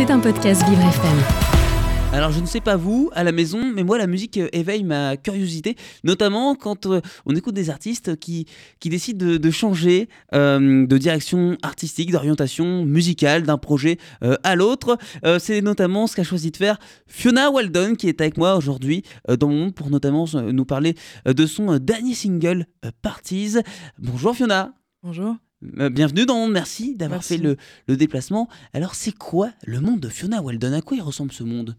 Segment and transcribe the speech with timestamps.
[0.00, 2.14] C'est un podcast Vivre FM.
[2.14, 4.82] Alors je ne sais pas vous à la maison, mais moi la musique euh, éveille
[4.82, 8.46] ma curiosité, notamment quand euh, on écoute des artistes qui,
[8.78, 13.98] qui décident de, changer euh, de direction artistique, d'orientation musicale d'un projet
[14.42, 14.96] à l'autre.
[15.38, 19.48] C'est notamment ce qu'a choisi de faire Fiona Waldon qui est avec moi aujourd'hui dans
[19.48, 20.94] mon monde pour notamment nous parler
[21.26, 22.64] de son dernier single
[23.02, 23.58] Parties.
[23.98, 24.72] Bonjour Fiona.
[25.02, 25.36] Bonjour.
[25.78, 27.56] Euh, bienvenue dans Monde, merci d'avoir fait le,
[27.88, 28.48] déplacement.
[28.72, 31.76] Alors, c'est quoi le monde de Fiona Weldon À quoi il ressemble ce monde?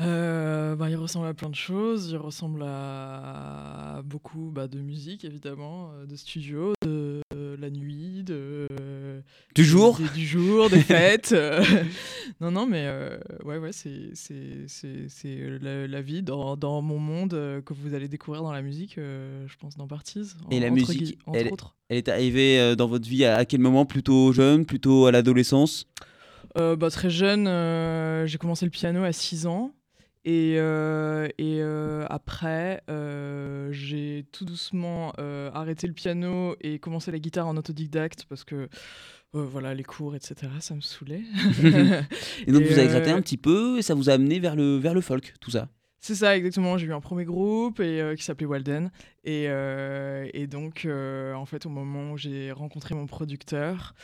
[0.00, 2.10] Euh, bah, il ressemble à plein de choses.
[2.10, 7.07] Il ressemble à beaucoup bah, de musique, évidemment, euh, de studio, de
[7.60, 8.68] la nuit, de.
[9.54, 11.34] Du jour Du jour, des fêtes.
[12.40, 12.88] non, non, mais
[13.44, 14.12] ouais, ouais, c'est
[15.60, 17.30] la, la, vie dans, dans, mon monde
[17.64, 20.34] que vous allez découvrir dans la musique, je pense, dans Parties.
[20.50, 21.74] Et la musique, entre autres.
[21.88, 23.86] Elle est arrivée euh, dans votre vie à, quel moment?
[23.86, 25.86] Plutôt jeune Plutôt à l'adolescence?
[26.58, 27.48] Euh, bah, Très jeune.
[27.48, 29.72] Euh, j'ai commencé le piano à 6 ans.
[30.30, 30.56] Et,
[31.38, 31.62] et
[32.10, 32.82] après,
[33.70, 35.12] j'ai tout doucement
[35.54, 38.68] arrêté le piano et commencé la guitare en autodidacte parce que
[39.32, 41.22] voilà, les cours, etc., ça me saoulait.
[42.46, 44.76] et donc vous avez gratté un petit peu et ça vous a amené vers le,
[44.76, 45.68] vers le folk, tout ça?
[46.00, 46.78] C'est ça, exactement.
[46.78, 48.90] J'ai eu un premier groupe euh, qui s'appelait Walden.
[49.24, 53.94] Et, euh, donc, euh, en fait, au moment où j'ai rencontré mon producteur,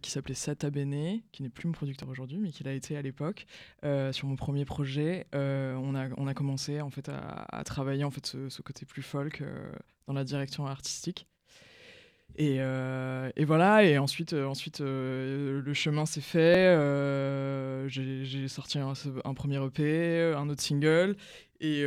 [0.00, 3.02] qui s'appelait Sata Bene, qui n'est plus mon producteur aujourd'hui, mais qui l'a été à
[3.02, 3.46] l'époque,
[4.12, 8.24] sur mon premier projet, on, a, on a commencé en fait, à, travailler en fait,
[8.24, 9.42] ce, ce côté plus folk
[10.06, 11.26] dans la direction artistique.
[12.36, 16.74] Et, euh, et, voilà, et ensuite, euh, ensuite euh, le chemin s'est fait.
[17.88, 21.16] J'ai sorti un, premier EP, un autre single.
[21.60, 21.84] Et,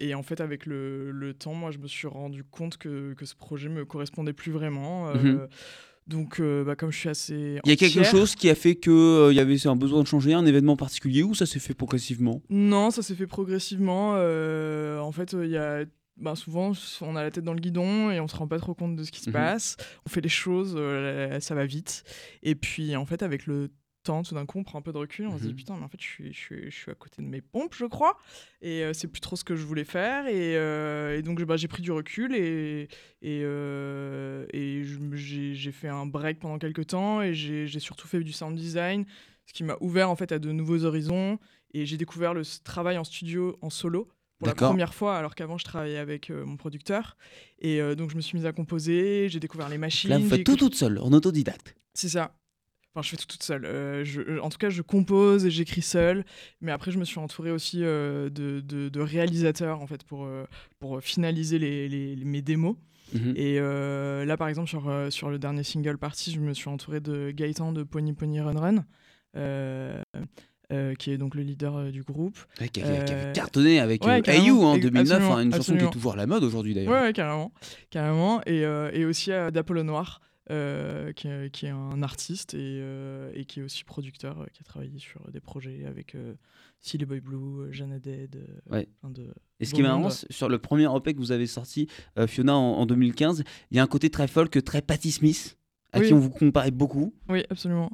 [0.00, 3.26] et en fait, avec le, le, temps, moi, je me suis rendu compte que, que
[3.26, 5.12] ce projet me correspondait plus vraiment.
[5.14, 5.48] Mhm.
[6.06, 7.58] Donc, bah, comme je suis assez.
[7.64, 10.06] Il y a quelque chose qui a fait qu'il il y avait un besoin de
[10.06, 12.40] changer, un événement particulier, ou ça s'est fait progressivement?
[12.48, 14.12] Non, ça s'est fait progressivement.
[14.12, 15.84] en fait, il y a
[16.20, 18.74] ben souvent, on a la tête dans le guidon et on se rend pas trop
[18.74, 19.34] compte de ce qui se mhm.
[19.34, 19.76] passe.
[20.06, 22.04] On fait les choses, euh, ça va vite.
[22.42, 23.70] Et puis, en fait, avec le
[24.02, 25.26] temps, tout d'un coup, on prend un peu de recul.
[25.26, 25.56] On se dit, mhm.
[25.56, 27.74] putain, mais en fait, je suis, je, suis, je suis, à côté de mes pompes,
[27.74, 28.18] je crois.
[28.60, 30.26] Et euh, c'est plus trop ce que je voulais faire.
[30.26, 32.88] Et, euh, et donc, bah, j'ai pris du recul et,
[33.22, 34.84] et, et
[35.14, 37.22] j'ai fait un break pendant quelques temps.
[37.22, 39.06] Et j'ai surtout fait du sound design,
[39.46, 41.38] ce qui m'a ouvert en fait à de nouveaux horizons.
[41.72, 44.08] Et j'ai découvert le travail en studio en solo
[44.40, 47.16] pour la première fois, alors qu'avant je travaillais avec euh, mon producteur.
[47.58, 50.10] Et euh, donc je me suis mise à composer, j'ai découvert les machines.
[50.10, 51.76] Là, vous faites tout toute seule, en autodidacte.
[51.92, 52.34] C'est ça.
[52.92, 53.66] Enfin, je fais tout toute seule.
[53.66, 56.24] Euh, je, en tout cas, je compose et j'écris seule.
[56.60, 60.26] Mais après, je me suis entourée aussi de, de, réalisateurs en fait pour,
[60.78, 62.76] pour finaliser les, les, mes démos.
[63.12, 63.34] Mhm.
[63.36, 67.30] Et là, par exemple, sur, sur le dernier single parti, je me suis entourée de
[67.30, 68.84] Gaëtan de Pony Pony Run Run.
[70.72, 72.38] Euh, qui est donc le leader euh, du groupe.
[72.72, 76.16] qui, avait euh, cartonné avec ouais, en 2009, hein, une chanson qui est toujours à
[76.16, 77.02] la mode aujourd'hui d'ailleurs.
[77.02, 77.52] Ouais, carrément.
[77.90, 78.40] carrément.
[78.46, 82.82] Et, et aussi d'Apollo Noir, qui, qui, est un artiste et,
[83.34, 86.16] et, qui est aussi producteur, qui a travaillé sur des projets avec
[86.78, 88.38] Silly Boy Blue, Jeanne Dead.
[88.70, 88.88] Ouais.
[89.02, 91.88] De et ce qui est marrant, sur le premier EP que vous avez sorti,
[92.28, 93.42] Fiona, en, 2015,
[93.72, 95.58] il y a un côté très folk, très Patti Smith,
[95.92, 97.12] à qui on vous compare beaucoup.
[97.28, 97.90] Oui, absolument.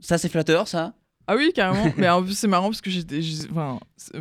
[0.00, 0.94] Ça, c'est flatteur, ça?
[1.30, 1.92] Ah oui, carrément.
[1.98, 3.20] mais en plus, c'est marrant parce que j'étais.
[3.50, 3.78] Enfin,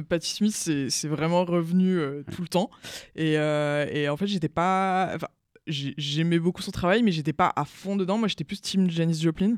[0.09, 2.69] Patti Smith, c'est vraiment revenu euh, tout le temps.
[3.16, 5.13] Et, euh, et en fait, j'étais pas.
[5.16, 5.29] Enfin,
[5.66, 8.18] j'aimais beaucoup son travail, mais j'étais pas à fond dedans.
[8.18, 9.56] Moi, j'étais plus team Janis Joplin.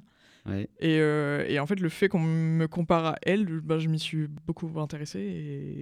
[0.79, 3.99] Et, euh, et, en fait, le fait qu'on me compare à elle, ben, je m'y
[3.99, 5.19] suis beaucoup intéressé.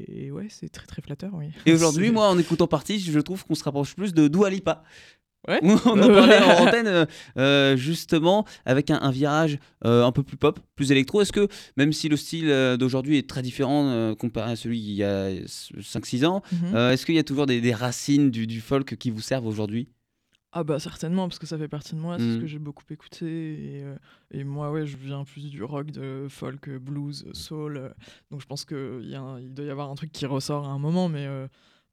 [0.08, 1.32] Et, ouais, c'est très très flatteur.
[1.34, 1.52] Oui.
[1.66, 4.84] Et aujourd'hui, moi, en écoutant Partie, je trouve qu'on se rapproche plus de Dua Lipa.
[5.62, 7.06] On en parlait en antenne euh,
[7.38, 11.22] euh, justement avec un, virage euh, un peu plus pop, plus électro.
[11.22, 11.48] Est-ce que
[11.78, 12.48] même si le style
[12.78, 16.76] d'aujourd'hui est très différent comparé à celui il y a 5-6 ans, mhm.
[16.76, 19.90] est-ce qu'il y a toujours des, racines du, folk qui vous servent aujourd'hui?
[20.54, 22.42] Ah bah certainement parce que ça fait partie de moi, c'est ce mm.
[22.42, 23.84] que j'ai beaucoup écouté
[24.32, 27.94] et, moi ouais je viens plus du rock, de folk, blues, soul,
[28.32, 29.02] donc je pense qu'il
[29.42, 31.28] il doit y avoir un truc qui ressort à un moment mais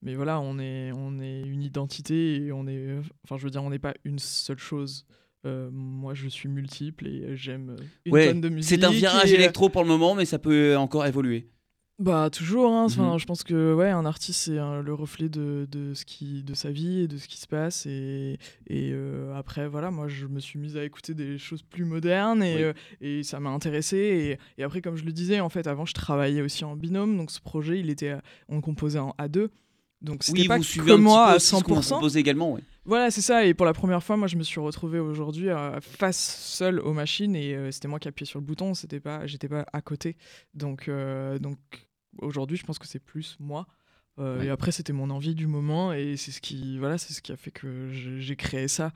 [0.04, 2.98] mais voilà, on est, on est une identité et on est.
[3.24, 5.06] Enfin, je veux dire, on n'est pas une seule chose.
[5.46, 8.68] Euh, moi, je suis multiple et j'aime une tonne de musique.
[8.68, 11.48] C'est un virage électro pour le moment, mais ça peut encore évoluer.
[12.00, 12.86] Bah toujours, hein.
[12.86, 13.18] enfin, mhm.
[13.20, 16.72] je pense que ouais, un artiste c'est le reflet de, de, ce qui, de sa
[16.72, 18.36] vie et de ce qui se passe et,
[18.66, 22.42] et euh, après voilà, moi je me suis mise à écouter des choses plus modernes
[22.42, 25.68] et, euh, et ça m'a intéressé et, et, après comme je le disais en fait
[25.68, 28.16] avant je travaillais aussi en binôme donc ce projet il était
[28.48, 29.50] on composait en A2
[30.02, 31.80] Donc Oui, c'était pas vous que suivez un moi à petit peu aussi ce qu'on
[31.80, 31.88] 100%.
[31.90, 32.52] propose également.
[32.52, 32.62] ouais.
[32.84, 33.46] Voilà, c'est ça.
[33.46, 36.92] Et pour la première fois, moi, je me suis retrouvé aujourd'hui euh, face seul aux
[36.92, 38.74] machines et euh, c'était moi qui appuyais sur le bouton.
[38.74, 40.16] C'était pas, j'étais pas à côté.
[40.52, 41.58] Donc, euh, donc
[42.18, 43.66] aujourd'hui, je pense que c'est plus moi.
[44.18, 44.46] Ouais.
[44.46, 47.32] Et après, c'était mon envie du moment et c'est ce qui, voilà, c'est ce qui
[47.32, 48.92] a fait que j'ai créé ça.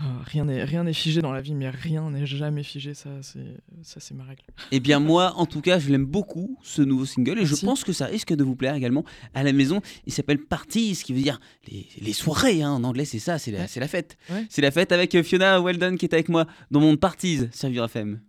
[0.00, 2.94] Ah, rien n'est rien n'est figé dans la vie, mais rien n'est jamais figé.
[2.94, 3.38] Ça, c'est
[3.82, 4.42] ça, c'est ma règle.
[4.72, 7.84] Eh bien moi, en tout cas, je l'aime beaucoup, ce nouveau single, et je pense
[7.84, 9.04] que ça risque de vous plaire également
[9.34, 9.80] à la maison.
[10.06, 11.38] Il s'appelle Parties, ce qui veut dire
[11.68, 12.72] les, les soirées, hein.
[12.72, 13.66] en anglais c'est ça, c'est la, Ouais.
[13.68, 14.16] c'est la fête.
[14.30, 14.44] Ouais.
[14.50, 17.84] C'est la fête avec Fiona Weldon qui est avec moi dans mon Parties sur Vivre
[17.84, 18.20] FM.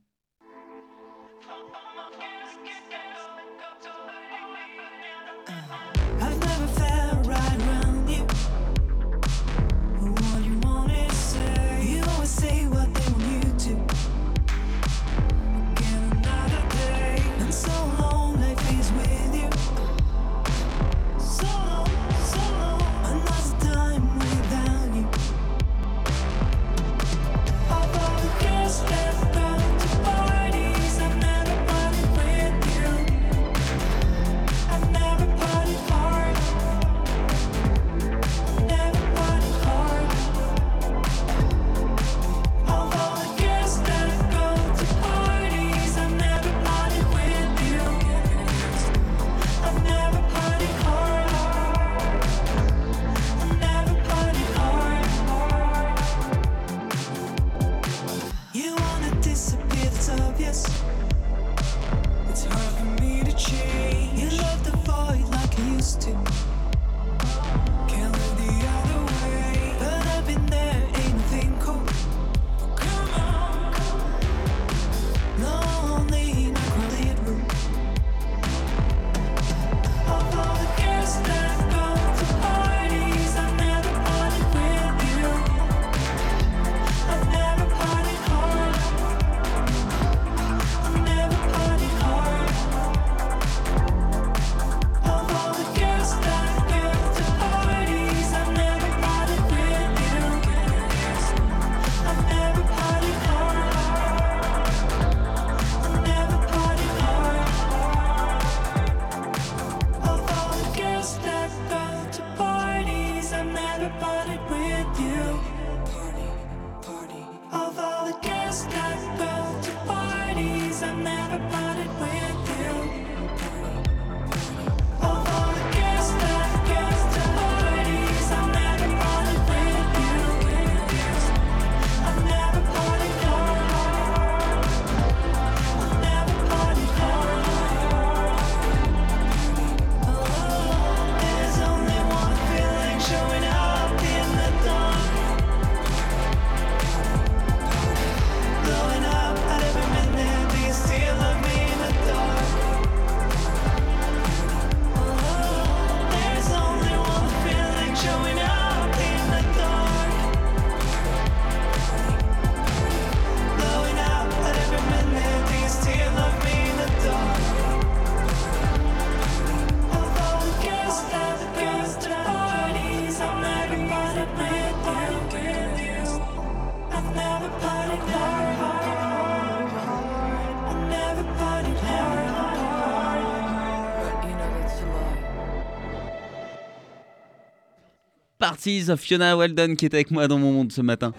[188.68, 191.14] Of Fiona Weldon qui est avec moi dans mon monde ce matin.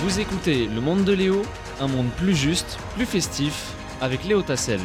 [0.00, 1.42] Vous écoutez Le Monde de Léo,
[1.80, 4.78] un monde plus juste, plus festif, avec Léo Tassel.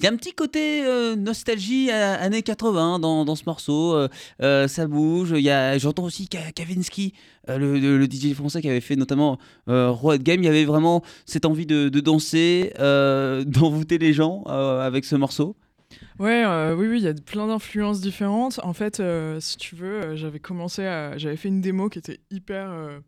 [0.00, 3.94] Il y a un petit côté euh, nostalgie à- années 80 dans, dans ce morceau.
[3.94, 4.08] euh,
[4.42, 5.34] euh, ça bouge.
[5.36, 7.12] Il y a, j'entends aussi Ka- Kavinsky,
[7.48, 10.40] le, le- le DJ français qui avait fait notamment de Game.
[10.42, 15.56] Il y avait vraiment cette envie de, de danser, d'envoûter les gens avec ce morceau.
[16.18, 18.60] Ouais, euh, oui, oui, il y a plein d'influences différentes.
[18.62, 21.98] En fait, euh, si tu veux, euh, j'avais commencé à, j'avais fait une démo qui
[21.98, 22.98] était hyper, euh,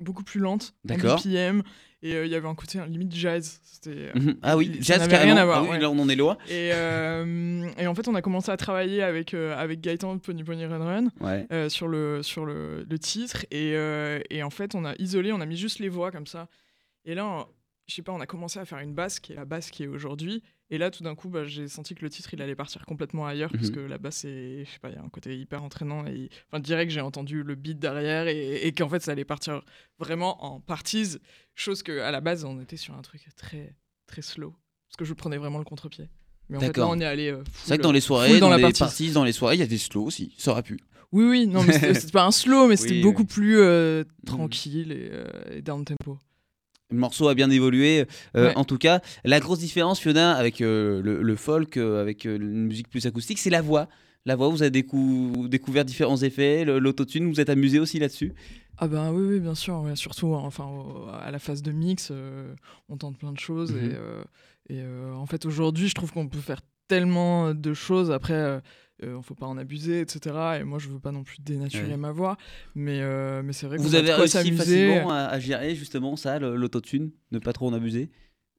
[0.00, 1.18] beaucoup plus lente, en D'accord.
[1.22, 1.62] BPM,
[2.02, 3.60] et il y avait un côté hein, limite jazz.
[3.62, 4.10] C'était.
[4.14, 4.36] Mhm.
[4.42, 5.32] Ah oui, jazz carrément.
[5.34, 5.78] rien à voir, Ah oui, ouais.
[5.78, 6.36] Là, on en est loin.
[6.50, 10.66] Et, et en fait, on a commencé à travailler avec, avec Gaëtan de Pony Pony
[10.66, 11.68] Run Run Ouais.
[11.70, 13.46] sur, le, sur le, le titre.
[13.50, 13.74] Et,
[14.30, 16.48] et en fait, on a isolé, on a mis juste les voix comme ça.
[17.06, 17.46] Et là,
[17.86, 19.84] je sais pas, on a commencé à faire une basse qui est la basse qui
[19.84, 20.42] est aujourd'hui.
[20.74, 23.26] Et là, tout d'un coup, bah, j'ai senti que le titre, il allait partir complètement
[23.28, 23.52] ailleurs.
[23.52, 23.74] Parce Mhm.
[23.76, 26.04] que la basse, est, je sais pas, il y a un côté hyper entraînant.
[26.06, 28.26] Et, enfin, direct, j'ai entendu le beat derrière.
[28.26, 29.62] Et, et qu'en fait, ça allait partir
[30.00, 31.18] vraiment en parties.
[31.54, 33.76] Chose que à la base, on était sur un truc très,
[34.08, 34.50] très slow.
[34.88, 36.08] Parce que je prenais vraiment le contre-pied.
[36.48, 37.30] Mais en fait, là, on est allé.
[37.30, 38.80] euh, C'est vrai que dans les soirées, dans dans, les partie.
[38.80, 40.34] parties, dans les soirées, il y a des slows aussi.
[40.38, 40.78] Ça aurait pu.
[41.12, 43.28] Oui, oui, non, mais c'était pas un slow, mais c'était beaucoup oui.
[43.28, 46.18] plus euh, tranquille et, euh, et down tempo.
[46.90, 48.04] Le morceau a bien évolué.
[48.36, 48.52] euh, Ouais.
[48.56, 52.66] En tout cas, la grosse différence, Fiona, avec euh, le, le folk, euh, avec une
[52.66, 53.88] musique plus acoustique, c'est la voix.
[54.26, 56.64] La voix, vous avez décou- découvert différents effets.
[56.64, 58.32] L'autotune, vous êtes amusé aussi là-dessus?
[58.78, 59.80] Ah bah oui, oui, bien sûr.
[59.82, 62.10] ouais, surtout, hein, enfin, au- à la phase de mix,
[62.88, 63.72] on tente plein de choses.
[63.72, 63.92] Mhm.
[64.70, 64.82] Et, et,
[65.14, 68.10] en fait, aujourd'hui, je trouve qu'on peut faire tellement de choses.
[68.10, 68.60] Après,
[69.02, 70.58] euh, faut pas en abuser, etc.
[70.60, 71.96] Et moi, je veux pas non plus dénaturer Ouais.
[71.96, 72.36] ma voix.
[72.74, 76.38] Mais, euh, mais c'est vrai qu'on Vous avez réussi facilement à, à gérer justement ça,
[76.38, 78.10] l'autotune, ne pas trop en abuser?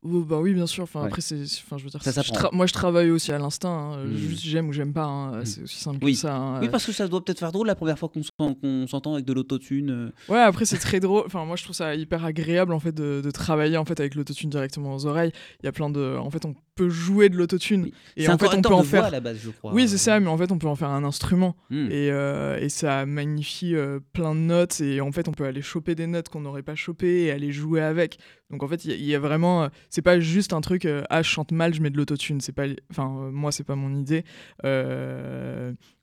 [0.08, 0.84] Oh, bah oui, bien sûr.
[0.84, 1.08] Enfin, Ouais.
[1.08, 3.94] après, c'est, enfin, je veux dire, Ça je moi, je travaille aussi à l'instinct.
[3.98, 4.08] hein.
[4.14, 5.06] Juste, j'aime ou j'aime pas.
[5.06, 5.38] hein.
[5.40, 5.46] Mhm.
[5.46, 6.12] C'est aussi simple Oui.
[6.14, 6.36] que ça.
[6.36, 6.60] hein.
[6.62, 9.14] Oui, parce que ça doit peut-être faire drôle la première fois qu'on s'en- qu'on s'entend
[9.16, 9.90] avec de l'autotune.
[9.90, 10.12] euh.
[10.32, 11.24] Ouais, après c'est très drôle.
[11.26, 14.14] Enfin, moi je trouve ça hyper agréable en fait de, de travailler en fait avec
[14.14, 15.32] l'autotune directement aux oreilles.
[15.64, 17.94] Il y a plein de, en fait, on peut jouer de l'autotune Oui.
[18.18, 19.06] et C'est en un fait on peut en faire.
[19.06, 19.74] à la base, je crois.
[19.74, 21.88] Oui, c'est ça, mais en fait on peut en faire un instrument Hmm.
[21.90, 25.62] et, euh, et ça magnifie euh, plein de notes et en fait on peut aller
[25.62, 28.20] choper des notes qu'on n'aurait pas chopées et aller jouer avec.
[28.52, 30.60] Donc en fait il y, a- il y a vraiment, euh, c'est pas juste un
[30.62, 32.42] truc, ah je chante mal, je mets de l'autotune.
[32.42, 34.24] C'est pas, enfin moi c'est pas mon idée.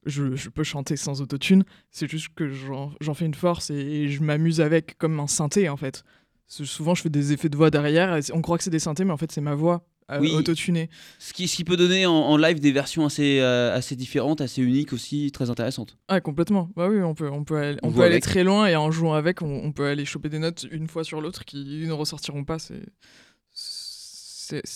[0.05, 1.65] Je, je peux chanter sans autotune.
[1.91, 5.69] C'est juste que j'en fais une force et, et je m'amuse avec comme un synthé
[5.69, 6.03] en fait.
[6.47, 8.17] Souvent je fais des effets de voix derrière.
[8.17, 9.87] et on croit que c'est des synthés, mais en fait c'est ma voix
[10.21, 10.33] Oui.
[10.33, 10.91] autotunée.
[11.19, 14.41] Ce qui, ce qui peut donner en, en live des versions assez, euh, assez différentes,
[14.41, 15.97] assez uniques aussi, très intéressantes.
[16.09, 16.71] Ah complètement.
[16.77, 18.23] Bah oui, on peut, on peut aller, On on joue peut aller avec.
[18.25, 21.05] très loin et en jouant avec, on, on peut aller choper des notes une fois
[21.05, 22.59] sur l'autre qui ne ressortiront pas.
[22.59, 22.83] C'est,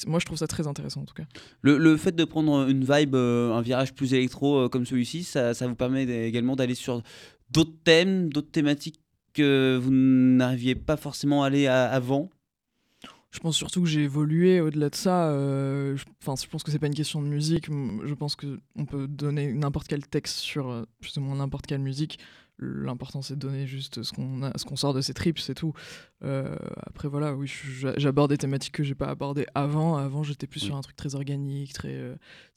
[0.07, 1.25] moi je trouve ça très intéressant en tout cas.
[1.61, 5.23] Le, le fait de prendre une vibe, euh, un virage plus électro euh, comme celui-ci,
[5.25, 7.03] ça, ça vous permet également d'aller sur
[7.51, 9.01] d'autres thèmes, d'autres thématiques
[9.35, 12.31] que vous n'arriviez pas forcément à aller à- avant.
[13.37, 15.29] Je pense surtout que j'ai évolué au-delà de ça.
[15.29, 17.67] euh, je, pense que c'est pas une question de musique.
[17.67, 20.85] Je pense que on peut donner n'importe quel texte sur euh,
[21.19, 22.19] moins n'importe quelle musique.
[22.59, 25.75] L'important c'est de donner juste ce qu'on ce qu'on sort de ses tripes, c'est tout.
[26.25, 27.53] Euh, après voilà, oui,
[27.99, 29.97] j'aborde des thématiques que j'ai pas abordées avant.
[29.99, 30.69] Avant, j'étais plus Oui.
[30.69, 32.15] sur un truc très organique, très, euh,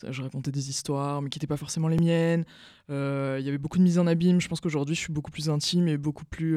[0.09, 2.45] je racontais des histoires, mais qui n'étaient pas forcément les miennes.
[2.89, 4.39] Euh, Il y avait beaucoup de mise en abîme.
[4.39, 6.55] Je pense qu'aujourd'hui, je suis beaucoup plus intime et beaucoup plus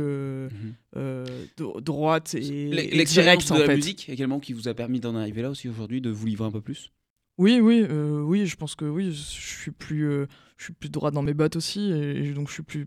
[1.57, 2.71] dro- droite et,
[3.05, 3.75] directe de en la fait.
[3.77, 6.53] musique également qui vous a permis d'en arriver là aussi aujourd'hui, de vous livrer un
[6.53, 6.93] peu plus?
[7.39, 10.07] Oui, oui, oui, je pense que oui, je suis plus,
[10.59, 12.87] je suis plus droit dans mes bottes aussi, et, et donc je suis plus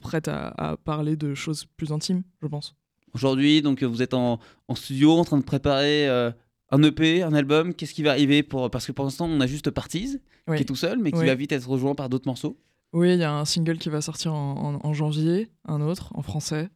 [0.00, 2.74] prête à, à parler de choses plus intimes, je pense.
[3.14, 6.30] Aujourd'hui, donc vous êtes en, en studio en train de préparer euh,
[6.70, 7.74] un EP, un album.
[7.74, 10.56] Qu'est-ce qui va arriver pour parce que pour l'instant on a juste Parties Oui.
[10.56, 11.26] qui est tout seul, mais qui Oui.
[11.26, 12.56] va vite être rejoint par d'autres morceaux.
[12.94, 16.10] Oui, il y a un single qui va sortir en, en- en janvier, un autre
[16.14, 16.68] en français,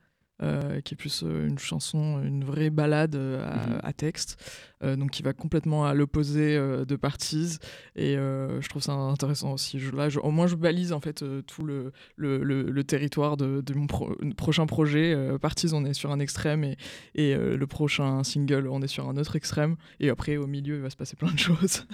[0.42, 3.80] euh, qui est plus euh, une chanson, une vraie balade euh, à, Mhm.
[3.82, 4.36] à texte,
[4.82, 7.56] donc qui va complètement à l'opposé de Parties.
[7.96, 9.78] Et je trouve ça intéressant aussi.
[9.80, 13.38] Je, là, je- au moins, je balise en fait tout le, le, le- le territoire
[13.38, 15.16] de, de mon pro- prochain projet.
[15.40, 16.76] Parties, on est sur un extrême et,
[17.14, 19.76] et le prochain single, on est sur un autre extrême.
[19.98, 21.86] Et après, au milieu, il va se passer plein de choses.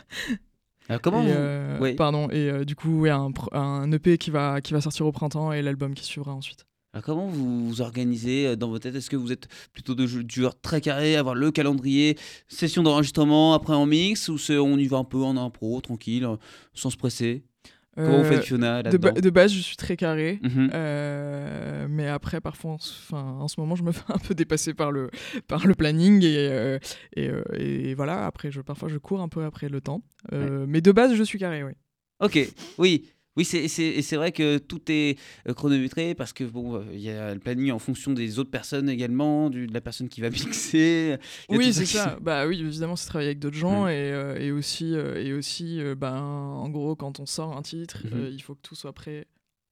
[0.88, 1.94] Alors comment Et, vous- oui.
[1.94, 2.28] Pardon.
[2.30, 5.62] Et du coup, ouais, un, un EP qui va, qui va sortir au printemps et
[5.62, 6.66] l'album qui suivra ensuite.
[6.94, 8.94] Alors comment vous vous organisez euh, dans votre tête?
[8.94, 12.18] Est-ce que vous êtes plutôt de jou- du genre très carré, avoir le calendrier,
[12.49, 16.25] session d'enregistrement, après en mix, ou c'est on y va un peu en impro, tranquille,
[16.25, 16.37] euh,
[16.75, 17.44] sans se presser?
[17.94, 19.12] Comment vous Euh, faites Fiona de, là-dedans?
[19.14, 20.38] ba- de base, je suis très carré.
[20.42, 20.70] Mhm.
[20.72, 24.72] Euh, mais après, parfois, en, ce- en ce moment, je me fais un peu dépasser
[24.75, 25.11] par le,
[25.46, 26.78] par le planning et, euh,
[27.16, 28.26] et, euh, et voilà.
[28.26, 30.02] Après, je, parfois, je cours un peu après le temps.
[30.32, 31.72] Euh, Mais de base, je suis carré, oui.
[32.20, 32.38] Ok,
[32.78, 33.06] oui.
[33.36, 36.84] Oui, c'est c'est- et c'est vrai que tout est euh, chronométré parce que bon, euh,
[36.92, 40.08] il y a le planning en fonction des autres personnes également, du, de la personne
[40.10, 41.16] qui va mixer.
[41.48, 42.18] Oui, c'est ça.
[42.20, 45.80] Bah oui, évidemment, c'est travailler avec d'autres gens et, euh, et aussi, euh, et aussi
[45.80, 48.92] euh, ben, en gros, quand on sort un titre, euh, il faut que tout soit
[48.92, 49.26] prêt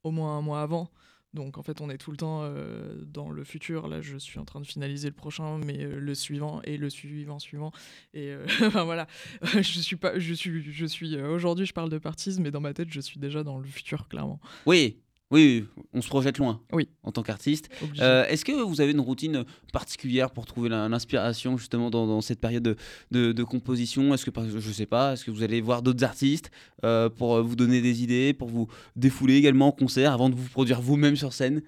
[0.04, 0.90] au moins un mois avant.
[1.32, 3.86] Donc en fait, on est tout le temps euh, dans le futur.
[3.86, 6.90] Là, je suis en train de finaliser le prochain, mais euh, le suivant et le
[6.90, 7.70] suivant suivant.
[8.14, 9.06] Et euh, enfin voilà,
[9.42, 11.16] je suis pas, je suis, je suis.
[11.20, 14.08] Aujourd'hui, je parle de parties, mais dans ma tête, je suis déjà dans le futur,
[14.08, 14.40] clairement.
[14.66, 14.98] Oui,
[15.30, 16.60] oui, on se projette loin.
[16.72, 16.88] Oui.
[17.02, 17.68] En tant qu'artiste.
[18.00, 22.40] Euh, Est-ce que vous avez une routine particulière pour trouver l'inspiration justement dans, dans cette
[22.40, 22.76] période de,
[23.10, 24.12] de- de composition?
[24.12, 26.50] Est-ce que, je sais pas, est-ce que vous allez voir d'autres artistes
[26.84, 30.34] euh, pour euh, vous donner des idées, pour vous défouler également en concert avant de
[30.34, 31.62] vous produire vous-même sur scène?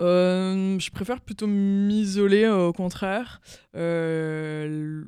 [0.00, 3.40] Euh, je préfère plutôt m'isoler, euh, au contraire.
[3.74, 5.02] Euh,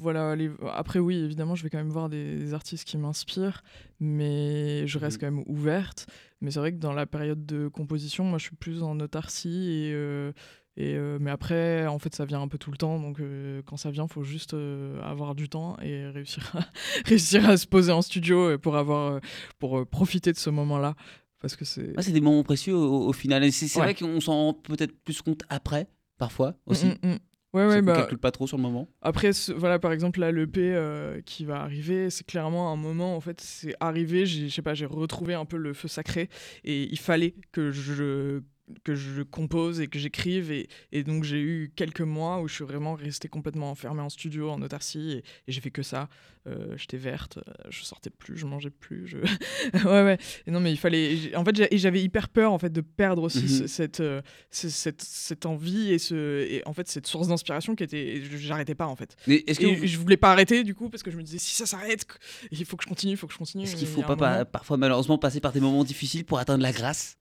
[0.00, 3.62] voilà, les- Après, oui, évidemment, je vais quand même voir des, des artistes qui m'inspirent,
[4.00, 5.20] mais je reste Mhm.
[5.20, 6.06] quand même ouverte.
[6.44, 9.70] Mais c'est vrai que dans la période de composition, moi, je suis plus en autarcie
[9.88, 10.32] et, euh,
[10.76, 12.98] Et, euh, mais après, en fait, ça vient un peu tout le temps.
[13.00, 14.54] Donc, euh, quand ça vient, il faut juste
[15.02, 16.60] avoir du temps et réussir à,
[17.06, 19.20] réussir à se poser en studio pour, avoir,
[19.58, 20.94] pour profiter de ce moment-là.
[21.40, 21.96] Parce que c'est.
[21.96, 23.44] Ouais, c'est des moments précieux au, au final.
[23.44, 23.84] Et c'est Ouais.
[23.84, 25.86] vrai qu'on s'en rend peut-être plus compte après,
[26.18, 26.86] parfois aussi.
[26.86, 27.18] Mm, mm, mm.
[27.54, 28.88] Ouais, ouais, bah, calcule pas trop sur le moment.
[29.00, 33.16] Après, ce- voilà, par exemple, là, l'EP euh, qui va arriver, c'est clairement un moment,
[33.16, 36.28] en fait, c'est arrivé, j'ai- je sais pas, j'ai retrouvé un peu le feu sacré
[36.64, 38.40] et il fallait que je
[38.82, 42.54] que je compose et que j'écrive et, et donc j'ai eu quelques mois où je
[42.54, 46.08] suis vraiment resté complètement enfermé en studio en autarcie et, et j'ai fait que ça.
[46.46, 49.16] Euh, j'étais verte euh, je sortais plus je mangeais plus je...
[49.86, 50.18] ouais ouais.
[50.46, 53.42] Et non mais il fallait en fait j'avais hyper peur en fait de perdre aussi
[53.44, 53.48] Mhm.
[53.48, 57.74] ce- cette, euh, ce- cette cette envie et ce et en fait cette source d'inspiration
[57.74, 59.16] qui était j'arrêtais pas en fait.
[59.26, 61.22] Mais est-ce que et vous- je voulais pas arrêter du coup parce que je me
[61.22, 62.06] disais si ça s'arrête
[62.50, 64.16] il faut que je continue il faut que je continue est-ce qu'il faut pas, un
[64.16, 67.16] pa- moment- parfois malheureusement passer par des moments difficiles pour atteindre la grâce?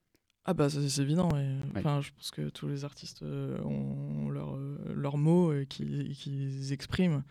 [0.45, 1.39] Ah bah c'est évident ouais.
[1.39, 1.79] Ouais.
[1.79, 6.73] enfin je pense que tous les artistes euh, ont leurs euh, leurs mots euh, qu'ils
[6.73, 7.23] expriment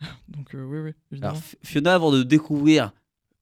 [0.28, 2.92] donc euh, oui oui évidemment Alors Fiona, avant de découvrir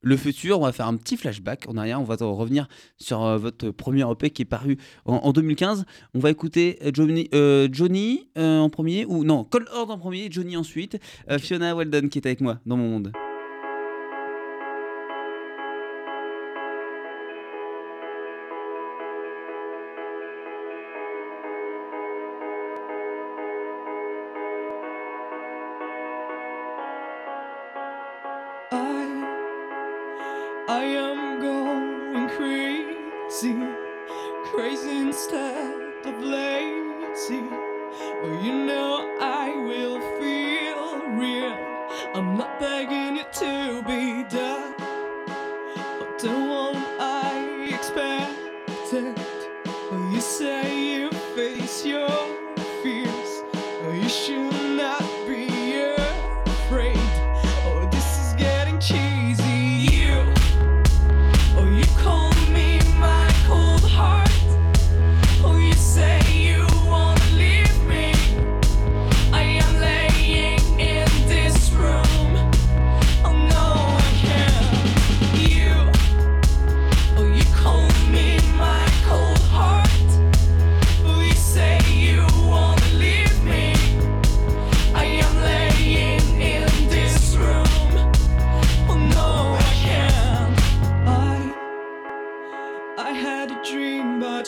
[0.05, 2.01] le futur, on va faire un petit flashback en arrière.
[2.01, 4.77] On va revenir sur euh, votre premier EP qui est paru
[5.07, 5.87] en, en 2015.
[6.13, 9.99] On va écouter euh, Johnny, euh, Johnny euh, en premier, ou non, Cold Horde en
[9.99, 10.99] premier, Johnny ensuite.
[11.31, 13.13] Euh, Fiona Weldon qui est avec moi dans mon monde.
[42.15, 43.04] I'm not begging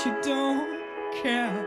[0.07, 0.81] you don't
[1.21, 1.67] care.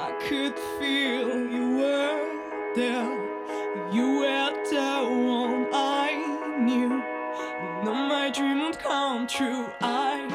[0.00, 3.92] I could feel you were there.
[3.92, 6.88] You were the one I knew.
[7.84, 9.66] No, my dream won't come true.
[9.80, 10.26] I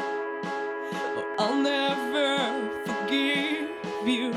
[1.17, 4.31] oh, I'll never forgive you.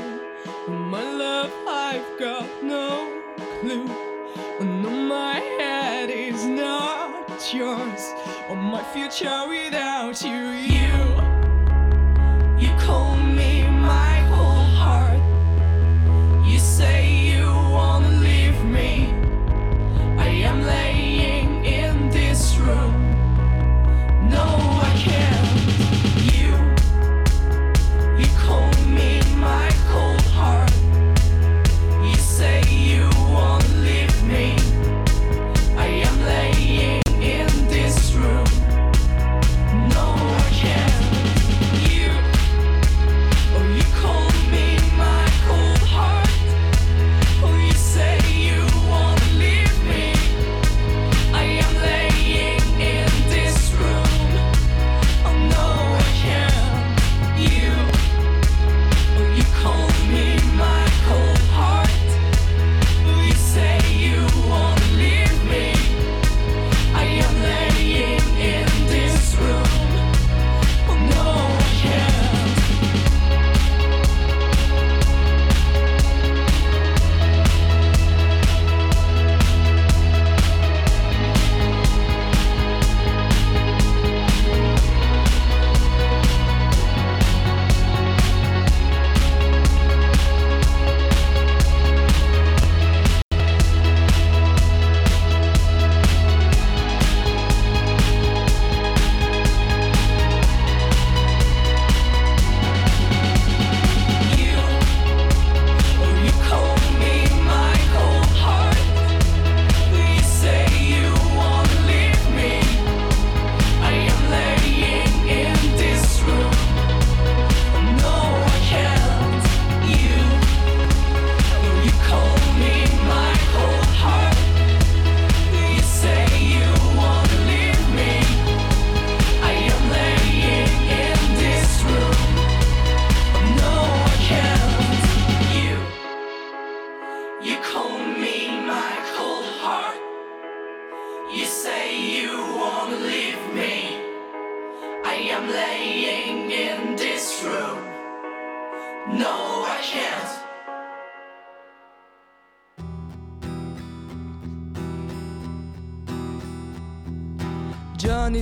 [0.67, 3.23] My love, I've got no
[3.61, 3.87] clue.
[4.59, 8.13] No, my head is not yours.
[8.49, 10.78] Or my future without you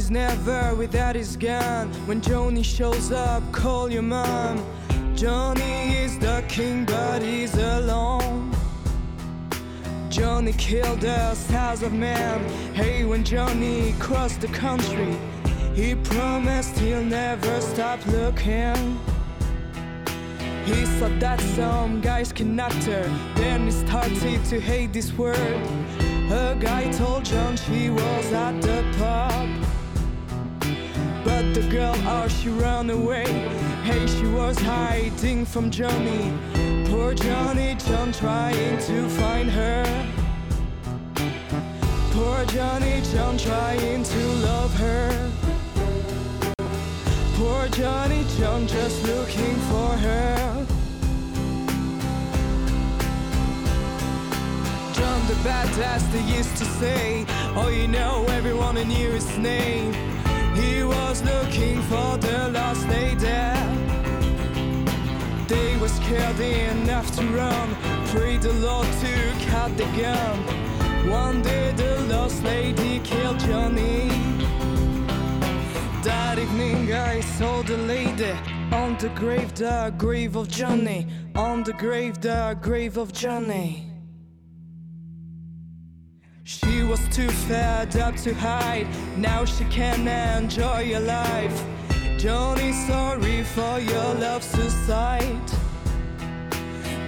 [0.09, 1.89] Never without his gun.
[2.07, 4.63] When Johnny shows up, call your mom.
[5.15, 8.55] Johnny is the king, but he's alone.
[10.09, 12.41] Johnny killed us, thousands of men.
[12.73, 15.17] Hey, when Johnny crossed the country,
[15.73, 18.99] he promised he'll never stop looking.
[20.65, 23.03] He thought that some guys kidnapped her.
[23.35, 25.61] Then he started to hate this world.
[26.29, 28.83] A guy told John she was at the
[31.61, 33.25] the girl, oh, she ran away.
[33.83, 36.31] Hey, she was hiding from Johnny.
[36.85, 39.83] Poor Johnny, John trying to find her.
[42.11, 45.31] Poor Johnny, John trying to love her.
[47.37, 50.65] Poor Johnny, John just looking for her.
[54.93, 57.25] John the badass, they used to say.
[57.55, 60.16] Oh, you know, everyone knew his name.
[60.59, 63.41] He was looking for the lost lady.
[65.47, 67.75] They were scared enough to run.
[68.07, 69.13] Pray the Lord to
[69.49, 70.37] cut the gun.
[71.09, 74.09] One day the lost lady killed Johnny.
[76.03, 78.33] That evening I saw the lady
[78.71, 81.07] on the grave, the grave of Johnny.
[81.35, 83.87] On the grave, the grave of Johnny.
[86.47, 88.88] She was too fed up to hide.
[89.17, 91.62] Now she can enjoy her life.
[92.17, 95.51] Johnny, sorry for your love suicide.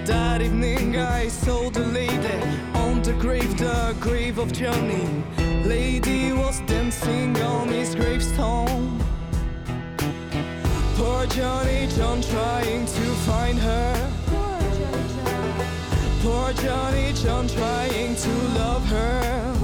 [0.04, 2.38] That evening I saw the lady
[2.74, 5.08] on the grave, the grave of Johnny.
[5.64, 9.00] Lady was dancing on his gravestone.
[10.96, 14.19] Poor Johnny, John trying to find her.
[16.22, 19.54] Poor Johnny, John trying to love her.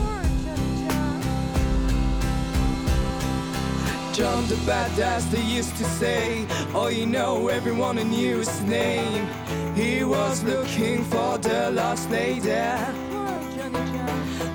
[4.15, 6.47] John the badass, they used to say.
[6.73, 9.29] Oh, you know, everyone knew his name.
[9.75, 12.65] He was looking for the lost lady.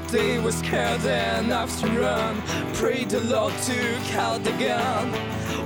[0.09, 2.41] They were scared enough to run.
[2.73, 5.13] Pray the Lord to count the gun.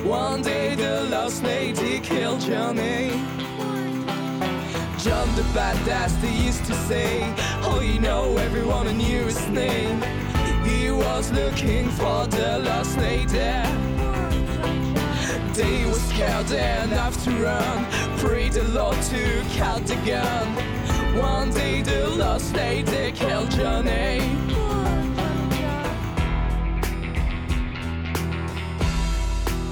[0.03, 3.11] One day the lost lady killed Johnny.
[5.05, 7.31] John the badass, they used to say.
[7.61, 10.01] Oh, you know, everyone knew his name.
[10.63, 13.53] He was looking for the lost lady.
[15.53, 17.85] They were scared enough to run.
[18.17, 20.47] Pray the Lord to count the gun.
[21.15, 24.21] One day the lost lady killed Johnny.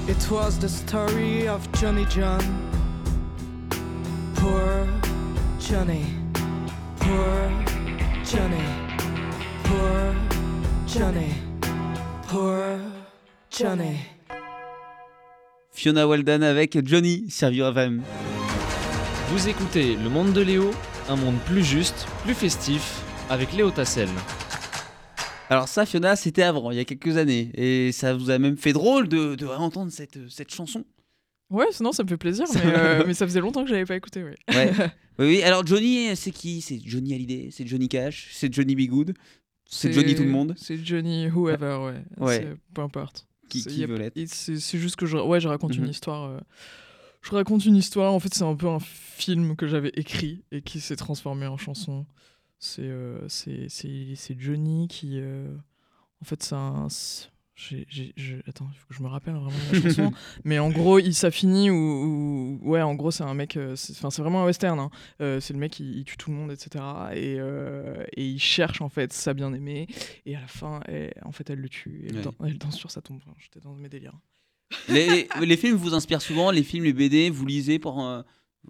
[0.06, 2.44] It was the story of Johnny John.
[4.36, 4.86] Poor
[5.70, 6.04] Johnny.
[6.98, 7.50] Poor
[8.22, 8.64] Johnny.
[9.64, 10.14] Poor
[10.86, 11.30] Johnny.
[12.28, 12.78] Poor
[13.50, 13.96] Johnny.
[15.72, 18.02] Fiona Walden avec Johnny sur FM.
[19.30, 20.70] Vous écoutez Le Monde de Léo,
[21.08, 23.00] un monde plus juste, plus festif,
[23.30, 24.10] avec Léo Tassel.
[25.48, 27.50] Alors ça, Fiona, c'était avant, il y a quelques années.
[27.54, 30.84] Et ça vous a même fait drôle de, de réentendre cette, cette chanson.
[31.54, 33.96] Ouais, sinon ça me fait plaisir, mais, euh, mais ça faisait longtemps que j'avais pas
[33.96, 34.22] écouté.
[34.24, 34.34] Ouais.
[34.48, 34.72] Ouais.
[35.18, 35.42] oui, oui.
[35.42, 36.60] Alors Johnny, c'est qui?
[36.60, 38.88] C'est Johnny Hallyday C'est Johnny Cash C'est Johnny B.
[38.90, 39.14] Good
[39.66, 42.02] C'est Johnny tout le monde C'est Johnny whoever, ouais.
[42.24, 42.36] Ouais.
[42.38, 43.26] C'est- Peu importe.
[43.48, 45.84] Qui, qui veut l'être C'est juste que je, ouais, je raconte Mhm.
[45.84, 46.24] une histoire.
[46.30, 46.40] euh,
[47.22, 48.12] je raconte une histoire.
[48.12, 51.56] En fait, c'est un peu un film que j'avais écrit et qui s'est transformé en
[51.56, 52.04] chanson.
[52.58, 53.68] C'est euh, c'est
[54.38, 55.20] Johnny qui.
[55.20, 55.54] euh,
[56.20, 56.88] en fait, c'est un.
[57.56, 60.12] Je- attends, il faut que je me rappelle vraiment de la chanson.
[60.44, 63.56] Mais en gros, il ça finit où, où- ouais, en gros, c'est un mec.
[63.56, 64.78] euh, c'est enfin, c'est vraiment un western.
[64.80, 64.90] hein.
[65.20, 66.84] Euh, c'est le mec, il, il tue tout le monde, etc.
[67.14, 69.86] Et, euh, et il cherche en fait sa bien-aimée.
[70.26, 72.02] Et à la fin, elle- en fait, elle le tue.
[72.04, 72.22] Et Elle, Ouais.
[72.22, 73.18] dan- elle danse sur sa tombe.
[73.24, 74.18] Enfin, J'étais dans mes délires.
[74.88, 75.06] les,
[75.40, 78.04] les- les films vous inspirent souvent, les films, les BD, vous lisez pour.
[78.04, 78.22] euh,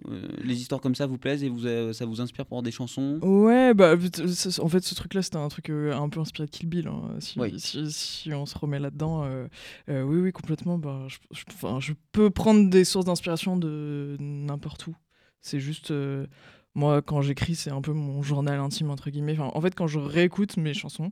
[0.07, 2.71] euh, les histoires comme ça vous plaisent et vous, euh, ça vous inspire pour des
[2.71, 3.99] chansons Ouais, bah, en
[4.69, 6.87] fait, ce truc-là, c'était un truc euh, un peu inspiré de Kill Bill.
[6.87, 7.15] hein.
[7.19, 7.53] Si, Oui.
[7.59, 9.23] si, si on se remet là-dedans,
[9.87, 10.77] oui, oui, complètement.
[10.77, 14.95] Bah, je, je- peux prendre des sources d'inspiration de n'importe où.
[15.41, 15.93] C'est juste.
[16.73, 19.33] moi, quand j'écris, c'est un peu mon journal intime, entre guillemets.
[19.39, 21.09] Enfin, en fait, quand je réécoute mes chansons,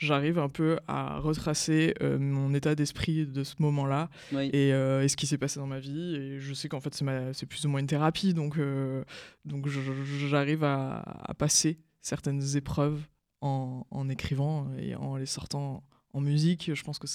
[0.00, 4.48] j'arrive un peu à retracer euh, mon état d'esprit de ce moment-là Oui.
[4.52, 6.16] et, euh, et ce qui s'est passé dans ma vie.
[6.16, 8.32] Et je sais qu'en fait, c'est c'est plus ou moins une thérapie.
[8.34, 9.04] Donc, euh,
[9.44, 13.00] donc j'arrive à, à passer certaines épreuves
[13.42, 16.70] en, en écrivant et en les sortant en musique.
[16.74, 17.06] Je pense que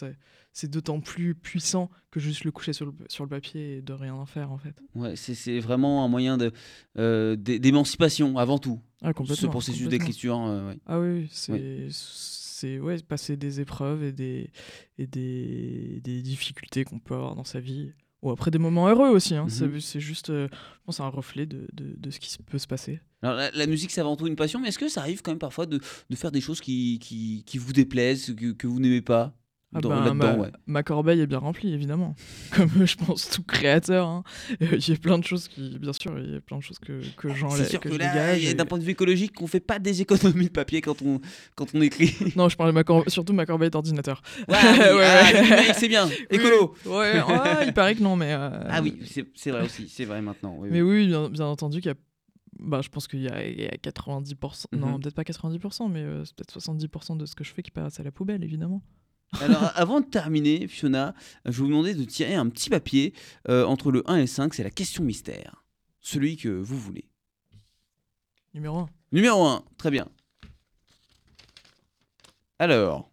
[0.54, 3.94] c'est d'autant plus puissant que juste le coucher sur le, sur le papier et de
[3.94, 4.76] rien en faire, en fait.
[4.94, 6.38] Ouais, c'est- c'est vraiment un moyen
[7.36, 8.80] d'émancipation avant tout.
[9.02, 10.38] Ah, Ce processus d'écriture.
[10.40, 10.78] ouais.
[10.86, 11.88] Ah oui, oui,
[12.56, 12.80] c'est.
[12.80, 14.50] ouais, passer des épreuves et des,
[14.98, 17.92] et des, des difficultés qu'on peut avoir dans sa vie.
[18.22, 19.36] Ou après des moments heureux aussi.
[19.36, 19.44] Hein.
[19.44, 19.80] Mhm.
[19.80, 23.00] C'est- juste, euh, je pense, un reflet de, de, de ce qui peut se passer.
[23.22, 25.32] Alors, la, la musique, c'est avant tout une passion, mais est-ce que ça arrive quand
[25.32, 28.80] même parfois de, de faire des choses qui, qui, qui vous déplaisent, que, que vous
[28.80, 29.36] n'aimez pas?
[29.78, 30.52] Ah dans- ben, là-dedans ma, ouais.
[30.68, 32.16] ma corbeille est bien remplie, évidemment.
[32.56, 34.08] Comme euh, je pense tout créateur.
[34.08, 34.24] hein.
[34.62, 36.64] Euh, Il y a plein de choses qui, bien sûr, il y a plein de
[36.64, 37.68] choses que, que C'est j'enlève.
[37.70, 40.46] sûr que, je là, et- d'un point de vue écologique, on fait pas des économies
[40.46, 41.20] de papier quand on,
[41.56, 42.16] quand on écrit.
[42.36, 44.22] Non, je parlais ma cor- surtout de ma corbeille d'ordinateur.
[44.48, 45.32] Ouais, ah Ouais, ah,
[45.68, 45.74] ouais.
[45.74, 46.74] c'est bien, écolo.
[46.86, 48.32] Oui, Ouais, il paraît que non, mais.
[48.34, 50.56] euh, Ah oui, c'est c'est vrai aussi, c'est vrai maintenant.
[50.60, 51.02] oui, Mais oui.
[51.02, 51.98] oui, bien, bien entendu qu'il y a.
[52.58, 54.68] Bah, je pense qu'il y, y a 90%.
[54.72, 55.00] Non, Mhm.
[55.02, 58.00] peut-être pas 90%, mais euh, c'est peut-être 70% de ce que je fais qui passe
[58.00, 58.82] à la poubelle, évidemment.
[59.42, 61.14] Alors, avant de terminer, Fiona,
[61.46, 63.14] je vais vous demander de tirer un petit papier
[63.50, 65.66] euh, entre le 1 et le 5, c'est la question mystère.
[66.02, 67.10] Celui que vous voulez.
[68.54, 68.90] Numéro 1.
[69.12, 70.08] Numéro 1, très bien.
[72.60, 73.12] Alors,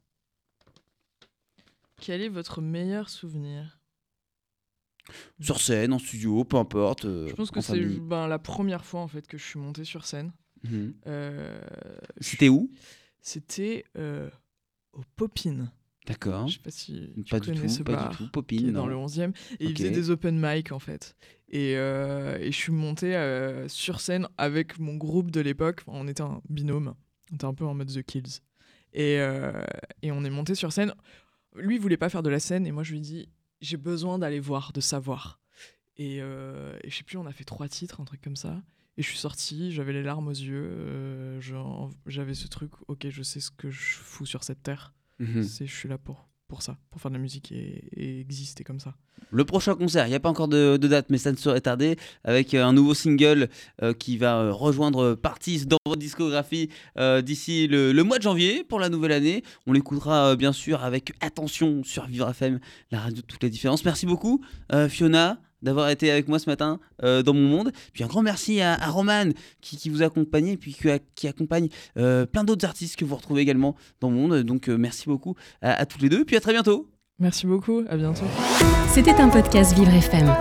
[2.01, 3.79] Quel est votre meilleur souvenir?
[5.40, 7.05] Sur scène, en studio, peu importe.
[7.07, 7.98] euh, Je pense que en c'est famille.
[8.01, 10.33] ben, la première fois en fait que je suis montée sur scène.
[10.62, 10.94] Mhm.
[11.09, 11.61] Euh,
[12.20, 12.70] C'était où?
[13.20, 14.31] C'était euh,
[14.92, 15.72] au Popin.
[16.06, 16.48] D'accord.
[16.48, 18.10] Je sais pas si tu Pas du connais tout, ce pas bar.
[18.10, 18.24] du tout.
[18.24, 19.32] qui Popine, est dans le 11e.
[19.60, 21.14] Et il faisait des open mic en fait.
[21.48, 25.82] Et, euh, et je suis montée euh, sur scène avec mon groupe de l'époque.
[25.86, 26.94] Enfin, on était un binôme.
[27.30, 28.40] On était un peu en mode The Kills.
[28.94, 29.62] Et, euh,
[30.02, 30.92] et on est monté sur scène.
[31.54, 32.66] Lui, il voulait pas faire de la scène.
[32.66, 33.28] Et moi, je lui ai dit
[33.60, 35.40] j'ai besoin d'aller voir, de savoir.
[35.98, 36.20] Et, et
[36.90, 38.60] je sais plus, on a fait trois titres, un truc comme ça.
[38.98, 40.66] Et je suis sortie, j'avais les larmes aux yeux.
[40.68, 41.40] euh,
[42.06, 44.92] j'avais ce truc ok, je sais ce que je fous sur cette terre.
[45.18, 45.42] Mhm.
[45.42, 48.64] C'est, je suis là pour, pour ça, pour faire de la musique et, et exister
[48.64, 48.94] comme ça.
[49.31, 51.61] Le prochain concert, il n'y a pas encore de, de date, mais ça ne serait
[51.62, 53.48] tardé, avec euh, un nouveau single
[53.83, 58.22] euh, qui va euh, rejoindre Partis dans votre discographie euh, d'ici le, le mois de
[58.25, 59.42] janvier pour la nouvelle année.
[59.66, 63.51] On l'écoutera euh, bien sûr avec attention sur Vivre FM, la radio de toutes les
[63.51, 63.85] différences.
[63.87, 64.42] Merci beaucoup,
[64.88, 65.40] Fiona.
[65.62, 67.72] D'avoir été avec moi ce matin euh, dans mon monde.
[67.92, 69.27] Puis un grand merci à, à Roman
[69.61, 73.05] qui, qui vous a accompagné, puis qui, a- qui accompagne euh, plein d'autres artistes que
[73.05, 74.42] vous retrouvez également dans mon monde.
[74.42, 76.25] Donc euh, merci beaucoup à, à toutes les deux.
[76.25, 76.88] Puis à très bientôt.
[77.18, 78.25] Merci beaucoup, à bientôt.
[78.88, 80.35] C'était un podcast Vivre FM.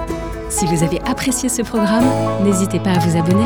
[0.50, 2.06] Si vous avez apprécié ce programme,
[2.44, 3.46] n'hésitez pas à vous abonner.